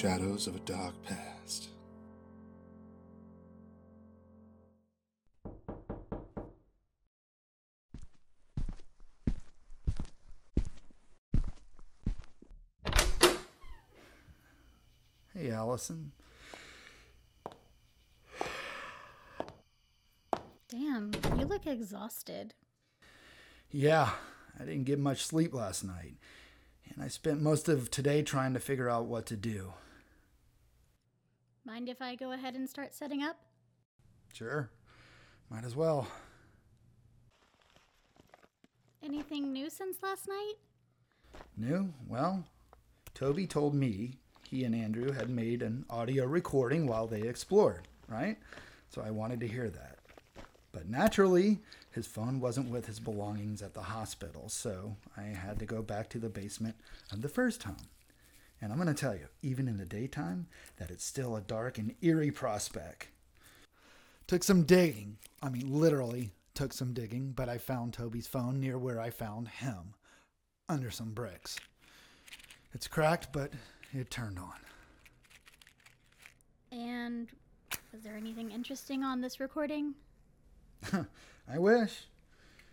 [0.00, 1.68] shadows of a dark past.
[15.34, 16.12] Hey, Allison.
[20.70, 22.54] Damn, you look exhausted.
[23.70, 24.12] Yeah,
[24.58, 26.14] I didn't get much sleep last night,
[26.88, 29.74] and I spent most of today trying to figure out what to do.
[31.70, 33.36] Mind if I go ahead and start setting up?
[34.32, 34.68] Sure,
[35.50, 36.08] might as well.
[39.04, 40.54] Anything new since last night?
[41.56, 41.94] New?
[42.08, 42.42] Well,
[43.14, 44.14] Toby told me
[44.48, 48.36] he and Andrew had made an audio recording while they explored, right?
[48.88, 49.98] So I wanted to hear that.
[50.72, 51.60] But naturally,
[51.92, 56.08] his phone wasn't with his belongings at the hospital, so I had to go back
[56.10, 56.74] to the basement
[57.12, 57.76] of the first home.
[58.60, 61.78] And I'm going to tell you, even in the daytime, that it's still a dark
[61.78, 63.08] and eerie prospect.
[64.26, 65.16] Took some digging.
[65.42, 69.48] I mean, literally took some digging, but I found Toby's phone near where I found
[69.48, 69.94] him,
[70.68, 71.58] under some bricks.
[72.72, 73.52] It's cracked, but
[73.92, 74.52] it turned on.
[76.70, 77.28] And
[77.92, 79.94] was there anything interesting on this recording?
[80.92, 82.04] I wish.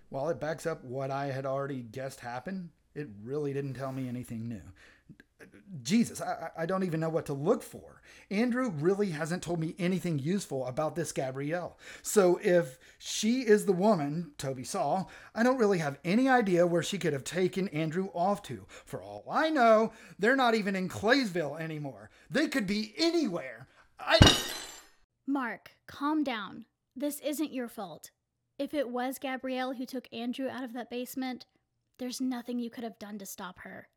[0.09, 4.07] While it backs up what I had already guessed happened, it really didn't tell me
[4.07, 4.61] anything new.
[5.83, 8.01] Jesus, I, I don't even know what to look for.
[8.31, 11.77] Andrew really hasn't told me anything useful about this Gabrielle.
[12.01, 16.83] So if she is the woman Toby saw, I don't really have any idea where
[16.83, 18.65] she could have taken Andrew off to.
[18.85, 22.09] For all I know, they're not even in Claysville anymore.
[22.29, 23.67] They could be anywhere.
[23.99, 24.19] I.
[25.27, 26.65] Mark, calm down.
[26.95, 28.11] This isn't your fault.
[28.57, 31.45] If it was Gabrielle who took Andrew out of that basement,
[31.99, 33.87] there's nothing you could have done to stop her.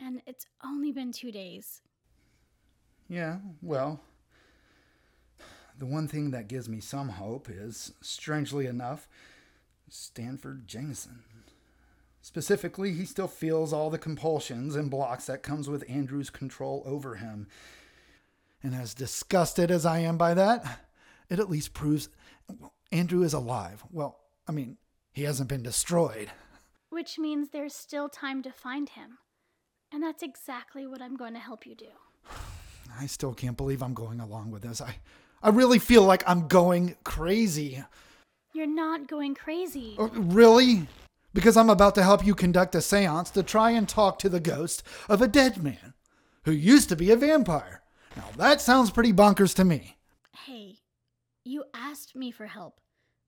[0.00, 1.80] And it's only been two days.
[3.08, 4.00] Yeah, well,
[5.78, 9.06] the one thing that gives me some hope is, strangely enough,
[9.88, 11.22] Stanford Jameson.
[12.22, 17.16] Specifically, he still feels all the compulsions and blocks that comes with Andrew's control over
[17.16, 17.48] him.
[18.62, 20.86] And as disgusted as I am by that,
[21.28, 22.08] it at least proves
[22.92, 23.82] Andrew is alive.
[23.90, 24.78] Well, I mean,
[25.12, 26.30] he hasn't been destroyed.
[26.90, 29.18] Which means there's still time to find him.
[29.92, 31.86] And that's exactly what I'm going to help you do.
[32.98, 34.80] I still can't believe I'm going along with this.
[34.80, 34.96] I,
[35.42, 37.82] I really feel like I'm going crazy.
[38.54, 39.96] You're not going crazy.
[39.98, 40.88] Uh, really?
[41.34, 44.40] Because I'm about to help you conduct a seance to try and talk to the
[44.40, 45.94] ghost of a dead man
[46.44, 47.82] who used to be a vampire.
[48.16, 49.96] Now that sounds pretty bonkers to me.
[50.46, 50.80] Hey,
[51.44, 52.80] you asked me for help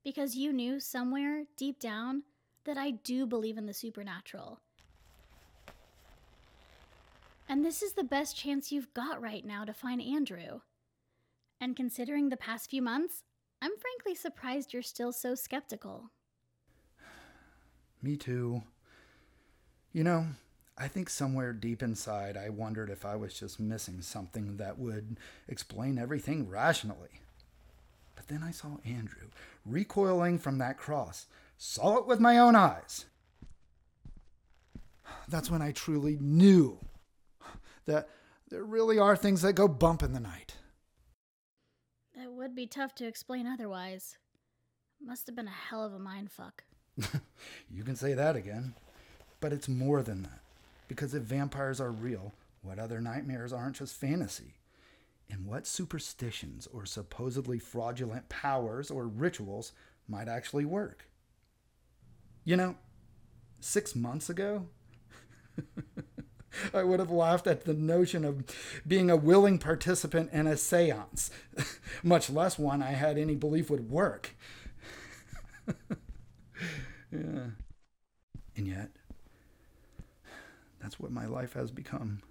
[0.03, 2.25] because you knew somewhere deep down
[2.65, 4.61] that I do believe in the supernatural.
[7.49, 10.61] And this is the best chance you've got right now to find Andrew.
[11.61, 13.23] And considering the past few months,
[13.61, 16.11] I'm frankly surprised you're still so skeptical.
[18.03, 18.63] Me too.
[19.93, 20.27] You know,
[20.77, 25.19] I think somewhere deep inside I wondered if I was just missing something that would
[25.47, 27.21] explain everything rationally.
[28.17, 29.29] But then I saw Andrew
[29.65, 31.27] recoiling from that cross,
[31.59, 33.05] saw it with my own eyes.
[35.29, 36.79] That's when I truly knew
[37.87, 38.09] that
[38.51, 40.55] there really are things that go bump in the night.
[42.15, 44.17] It would be tough to explain otherwise.
[45.01, 46.65] Must have been a hell of a mind fuck.
[47.71, 48.75] you can say that again.
[49.41, 50.41] But it's more than that.
[50.89, 54.55] Because if vampires are real, what other nightmares aren't just fantasy?
[55.31, 59.73] And what superstitions or supposedly fraudulent powers or rituals
[60.09, 61.09] might actually work?
[62.45, 62.77] You know,
[63.61, 64.67] six months ago,
[66.73, 68.45] I would have laughed at the notion of
[68.87, 71.31] being a willing participant in a seance,
[72.03, 74.31] much less one I had any belief would work.
[77.11, 77.51] yeah.
[78.57, 78.91] And yet,
[80.81, 82.23] that's what my life has become.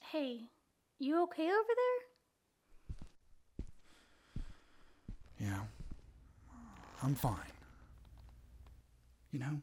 [0.00, 0.40] Hey,
[0.98, 1.74] you okay over
[5.38, 5.48] there?
[5.48, 5.60] Yeah.
[7.02, 7.34] I'm fine.
[9.32, 9.60] You know,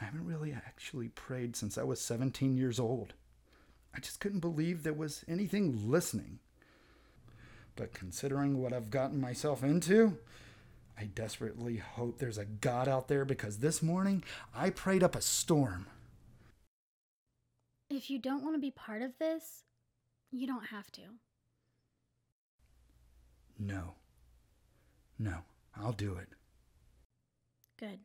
[0.00, 3.14] I haven't really actually prayed since I was 17 years old.
[3.94, 6.38] I just couldn't believe there was anything listening.
[7.74, 10.18] But considering what I've gotten myself into,
[10.98, 14.24] I desperately hope there's a God out there because this morning
[14.54, 15.86] I prayed up a storm.
[17.90, 19.62] If you don't want to be part of this,
[20.30, 21.02] you don't have to.
[23.58, 23.94] No.
[25.18, 25.38] No,
[25.76, 26.28] I'll do it.
[27.78, 28.00] Good.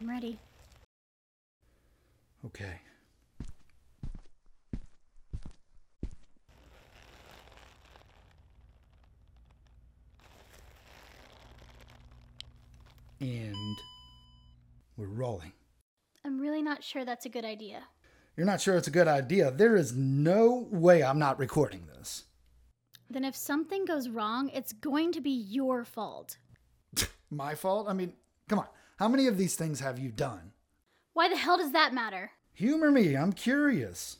[0.00, 0.38] I'm ready.
[2.46, 2.80] Okay.
[13.20, 13.78] And
[14.96, 15.52] we're rolling.
[16.24, 17.82] I'm really not sure that's a good idea.
[18.36, 19.50] You're not sure it's a good idea.
[19.50, 22.24] There is no way I'm not recording this.
[23.10, 26.38] Then if something goes wrong, it's going to be your fault.
[27.30, 27.86] My fault?
[27.86, 28.14] I mean,
[28.48, 28.66] come on.
[29.00, 30.52] How many of these things have you done?
[31.14, 32.32] Why the hell does that matter?
[32.52, 33.16] Humor me.
[33.16, 34.18] I'm curious.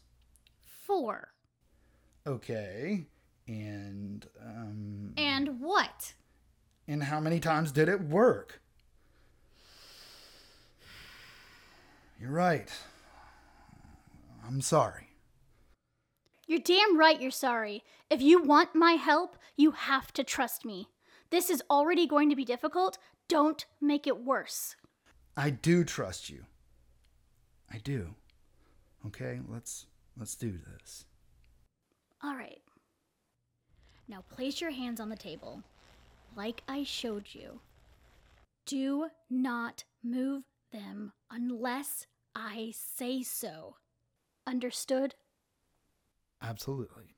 [0.87, 1.29] Four.
[2.27, 3.05] Okay.
[3.47, 6.15] And um And what?
[6.89, 8.63] and how many times did it work?
[12.19, 12.71] You're right.
[14.49, 15.09] I'm sorry.
[16.47, 17.85] You're damn right you're sorry.
[18.09, 20.89] If you want my help, you have to trust me.
[21.29, 22.97] This is already going to be difficult.
[23.31, 24.75] Don't make it worse.
[25.37, 26.47] I do trust you.
[27.73, 28.17] I do.
[29.07, 29.87] Okay, let's
[30.19, 31.05] let's do this.
[32.25, 32.61] All right.
[34.09, 35.63] Now place your hands on the table,
[36.37, 37.61] like I showed you.
[38.67, 40.43] Do not move
[40.73, 43.77] them unless I say so.
[44.45, 45.15] Understood?
[46.43, 47.15] Absolutely.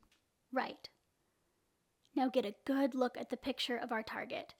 [0.52, 0.90] Right.
[2.14, 4.52] Now get a good look at the picture of our target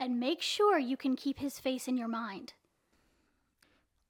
[0.00, 2.52] and make sure you can keep his face in your mind.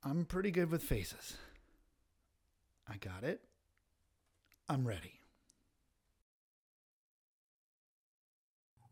[0.05, 1.37] I'm pretty good with faces.
[2.89, 3.41] I got it.
[4.69, 5.21] I'm ready.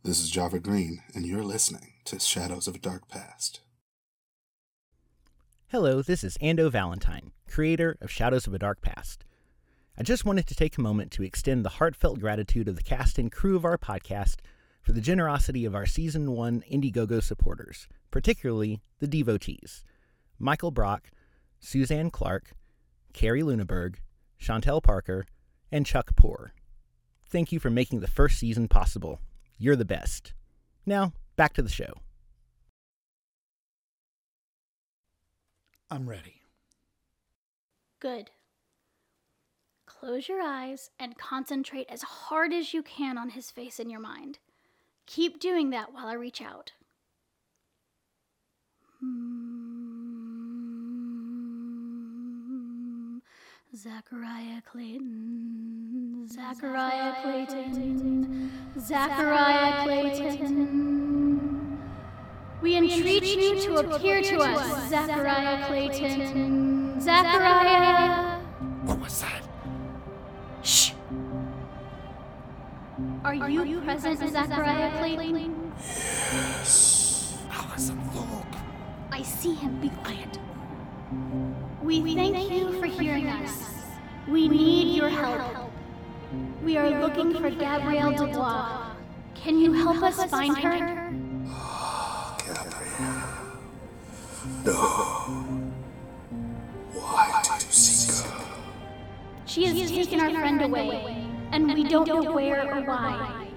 [0.02, 3.60] This is Java Green, and you're listening to Shadows of a Dark Past.
[5.68, 9.24] Hello, this is Ando Valentine, creator of Shadows of a Dark Past.
[9.98, 13.18] I just wanted to take a moment to extend the heartfelt gratitude of the cast
[13.18, 14.36] and crew of our podcast
[14.86, 19.82] for the generosity of our Season 1 Indiegogo supporters, particularly the devotees
[20.38, 21.10] Michael Brock,
[21.58, 22.52] Suzanne Clark,
[23.12, 23.96] Carrie Luneberg,
[24.40, 25.26] Chantel Parker,
[25.72, 26.54] and Chuck Poor.
[27.28, 29.18] Thank you for making the first season possible.
[29.58, 30.34] You're the best.
[30.86, 31.94] Now, back to the show.
[35.90, 36.42] I'm ready.
[37.98, 38.30] Good.
[39.84, 44.00] Close your eyes and concentrate as hard as you can on his face in your
[44.00, 44.38] mind.
[45.06, 46.72] Keep doing that while I reach out.
[49.00, 49.36] Hmm.
[53.74, 58.50] Zachariah Clayton, Zachariah Clayton,
[58.80, 61.78] Zachariah Clayton.
[62.62, 67.00] We entreat you to appear to us, Zachariah Clayton.
[67.00, 68.40] Zachariah.
[68.84, 69.45] What was that?
[73.26, 75.72] Are you present, Zachariah Clayton?
[75.78, 77.36] Yes.
[77.50, 78.46] Allison, look.
[79.10, 79.80] I see him.
[79.80, 80.38] Be quiet.
[81.82, 83.74] We thank you for hearing us.
[84.28, 85.40] We need your help.
[85.40, 85.72] help.
[86.62, 88.92] We are looking for Gabrielle Dubois.
[89.34, 90.78] Can you help us find her?
[92.46, 93.22] Gabrielle.
[94.64, 94.72] No.
[96.94, 98.44] Why did you seek her?
[99.46, 101.25] She has taken our friend away,
[101.56, 103.48] and we don't know where or why.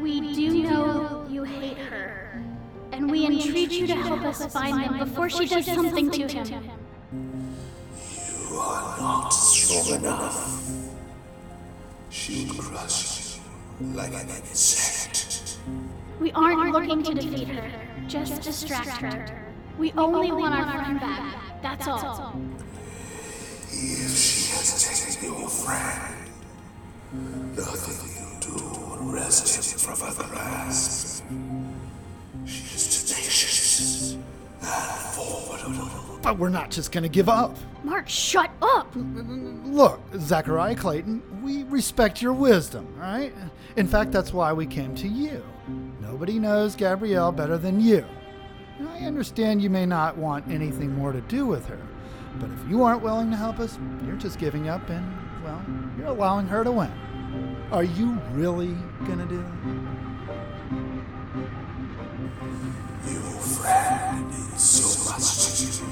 [0.00, 2.40] We do know you hate her,
[2.92, 6.70] and we entreat you to help us find them before she does something to him.
[8.50, 10.70] You are not strong enough.
[12.10, 13.38] She will crush
[13.80, 15.58] you like an insect.
[16.20, 17.72] We aren't looking to defeat her,
[18.06, 19.44] just distract her.
[19.78, 22.40] We only want our friend back, that's all.
[23.70, 26.17] If she has taken your friend,
[27.12, 31.24] nothing you do will wrest him from her grasp.
[32.46, 34.70] She is tenacious and
[35.14, 36.18] formidable.
[36.22, 37.56] But we're not just gonna give up.
[37.84, 38.88] Mark, shut up!
[38.94, 43.32] Look, Zachariah Clayton, we respect your wisdom, all right?
[43.76, 45.42] In fact, that's why we came to you.
[46.00, 48.04] Nobody knows Gabrielle better than you.
[48.80, 51.80] Now, I understand you may not want anything more to do with her,
[52.40, 55.62] but if you aren't willing to help us, you're just giving up and, well,
[55.98, 56.90] you're allowing her to win.
[57.72, 58.74] Are you really
[59.06, 59.52] gonna do that?
[63.04, 65.26] You friend means so much
[65.76, 65.84] to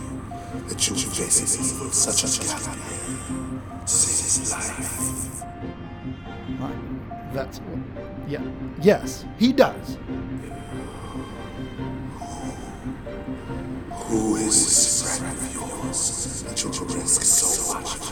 [0.68, 5.42] that you face evil such a Gabrielle to save his life.
[7.32, 7.60] That's,
[8.26, 8.40] yeah,
[8.80, 9.98] yes, he does.
[13.90, 18.05] Who is this friend of yours that you risk so much?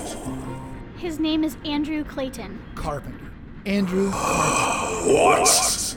[1.04, 2.58] His name is Andrew Clayton.
[2.76, 3.30] Carpenter.
[3.66, 5.12] Andrew Carpenter.
[5.12, 5.96] What?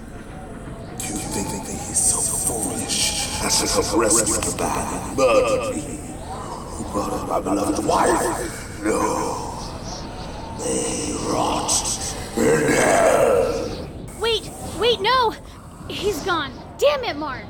[0.97, 5.17] Do you think that he is so foolish as to come rescue the bad and
[5.17, 5.79] murder me?
[5.79, 9.53] Who brought up my beloved wife No.
[10.59, 11.71] They rot
[12.35, 13.89] in hell.
[14.19, 15.33] Wait, wait, no!
[15.87, 16.51] He's gone.
[16.77, 17.45] Damn it, Mark!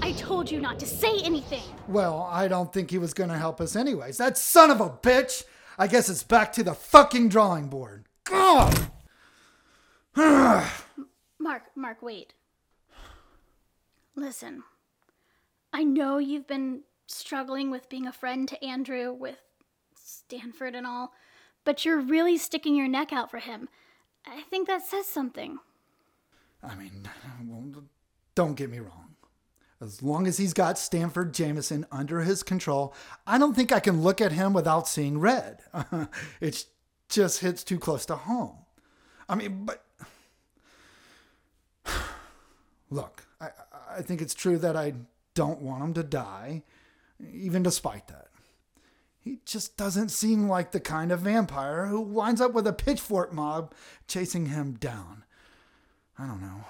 [0.00, 1.64] I told you not to say anything.
[1.88, 4.16] Well, I don't think he was going to help us anyways.
[4.18, 5.42] That son of a bitch!
[5.80, 8.04] I guess it's back to the fucking drawing board.
[8.24, 8.90] God!
[10.14, 12.34] Mark, Mark, wait.
[14.14, 14.62] Listen,
[15.72, 19.38] I know you've been struggling with being a friend to Andrew, with
[19.94, 21.12] Stanford and all,
[21.64, 23.70] but you're really sticking your neck out for him.
[24.26, 25.60] I think that says something.
[26.62, 27.08] I mean,
[28.34, 29.09] don't get me wrong.
[29.80, 32.94] As long as he's got Stanford Jameson under his control,
[33.26, 35.60] I don't think I can look at him without seeing red.
[36.40, 36.66] it
[37.08, 38.56] just hits too close to home.
[39.26, 39.82] I mean, but
[42.90, 43.50] look, I,
[43.96, 44.92] I think it's true that I
[45.34, 46.62] don't want him to die,
[47.32, 48.28] even despite that.
[49.22, 53.32] He just doesn't seem like the kind of vampire who winds up with a pitchfork
[53.32, 53.74] mob
[54.08, 55.24] chasing him down.
[56.18, 56.64] I don't know.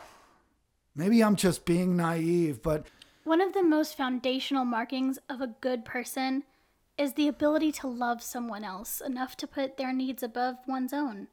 [0.95, 2.87] Maybe I'm just being naive, but
[3.31, 6.43] One of the most foundational markings of a good person
[6.99, 11.29] is the ability to love someone else enough to put their needs above one's own,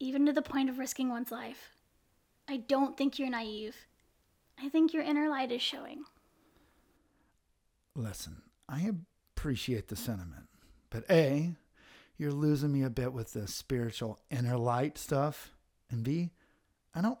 [0.00, 1.70] even to the point of risking one's life.
[2.48, 3.76] I don't think you're naive.
[4.60, 6.02] I think your inner light is showing.
[7.94, 8.90] listen, I
[9.36, 10.48] appreciate the sentiment,
[10.90, 11.54] but A,
[12.18, 15.52] you're losing me a bit with the spiritual inner light stuff,
[15.92, 16.32] and B,
[16.92, 17.20] I don't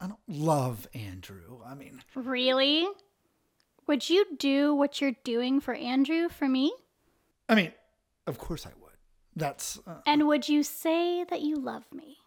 [0.00, 1.60] I don't love Andrew.
[1.64, 2.88] I mean, Really?
[3.86, 6.72] Would you do what you're doing for Andrew for me?
[7.48, 7.72] I mean,
[8.26, 8.92] of course I would.
[9.34, 12.18] That's uh, And would you say that you love me?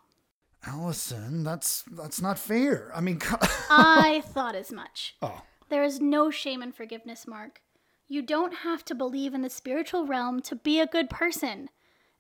[0.66, 2.92] Allison, that's that's not fair.
[2.96, 3.20] I mean,
[3.70, 5.16] I thought as much.
[5.22, 7.62] oh, There is no shame in forgiveness, Mark.
[8.08, 11.70] You don't have to believe in the spiritual realm to be a good person.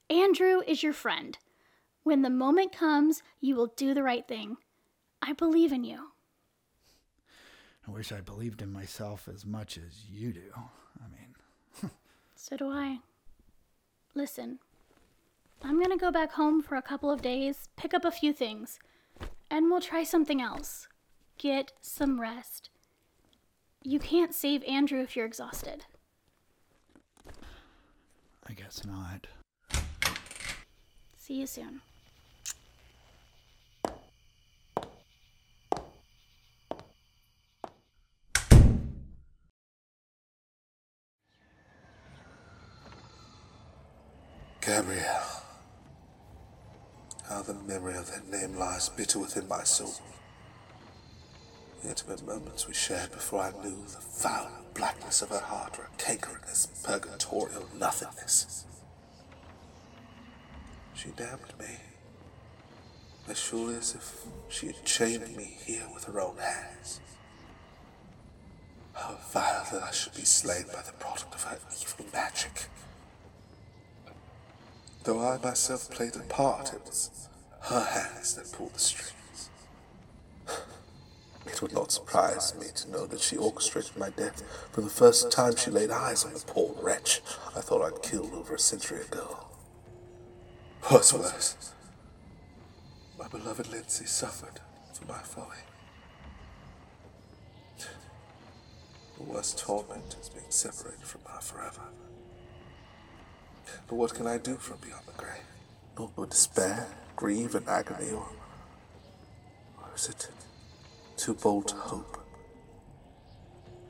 [0.09, 1.37] Andrew is your friend.
[2.03, 4.57] When the moment comes, you will do the right thing.
[5.21, 6.11] I believe in you.
[7.87, 10.51] I wish I believed in myself as much as you do.
[10.55, 11.91] I mean,
[12.35, 12.99] So do I.
[14.13, 14.59] Listen,
[15.63, 18.79] I'm gonna go back home for a couple of days, pick up a few things,
[19.49, 20.87] and we'll try something else.
[21.37, 22.69] Get some rest.
[23.83, 25.85] You can't save Andrew if you're exhausted.
[28.47, 29.27] I guess not.
[31.17, 31.81] See you soon.
[44.65, 45.43] Gabrielle.
[47.29, 49.93] How the memory of that name lies bitter within my soul.
[51.81, 55.85] The intimate moments we shared before I knew the foul blackness of her heart were
[55.85, 58.65] a canker in this purgatorial nothingness.
[60.93, 61.77] She damned me.
[63.27, 66.99] As surely as if she had chained me here with her own hands.
[68.93, 72.67] How vile that I should be slain by the product of her evil magic.
[75.03, 77.29] Though I myself played a part, it was
[77.65, 79.49] her hands that pulled the strings.
[81.47, 85.31] It would not surprise me to know that she orchestrated my death from the first
[85.31, 87.21] time she laid eyes on the poor wretch
[87.55, 89.45] I thought I'd killed over a century ago.
[90.91, 91.73] Worse,
[93.17, 94.59] my beloved Lindsay suffered
[94.93, 95.57] for my folly.
[99.17, 101.81] The worst torment is being separated from her forever.
[103.87, 105.41] But what can I do from beyond the grave?
[105.97, 108.27] Not but despair, grieve, and agony, or,
[109.95, 110.29] is it
[111.17, 112.19] too bold to hope?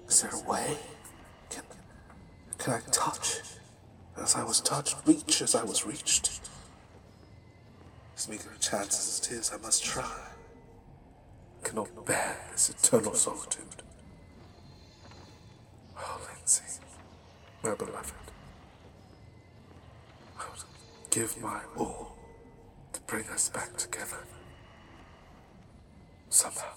[0.08, 0.78] Is there a way?
[1.50, 1.64] Can,
[2.58, 3.42] can I touch
[4.22, 6.40] as I was touched, reach as I was reached?
[8.16, 10.04] As meager a chance as it is, I must try.
[11.64, 13.64] I cannot bear this eternal solitude.
[15.98, 16.64] Oh, Lindsay,
[17.64, 18.14] my beloved.
[20.38, 20.64] I would
[21.10, 22.15] give my all
[23.08, 24.18] bring us back together.
[26.30, 26.74] Somehow.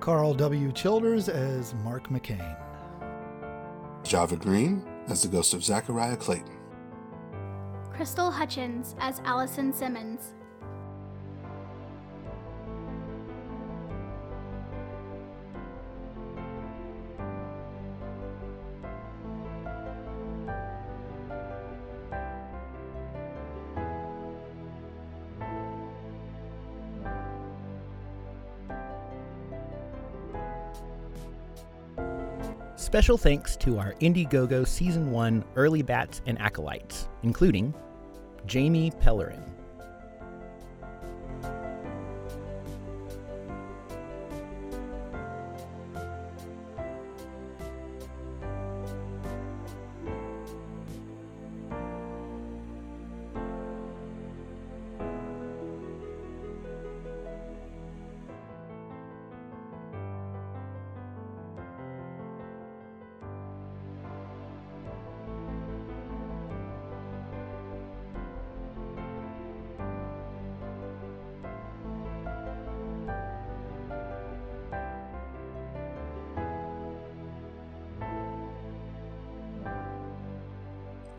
[0.00, 0.70] Carl W.
[0.70, 2.56] Childers as Mark McCain.
[4.04, 6.56] Java Green as the ghost of Zachariah Clayton.
[7.90, 10.34] Crystal Hutchins as Allison Simmons.
[32.86, 37.74] Special thanks to our Indiegogo Season 1 early bats and acolytes, including
[38.46, 39.42] Jamie Pellerin.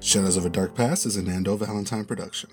[0.08, 2.50] Shadows of a Dark Past is a Nando Valentine production.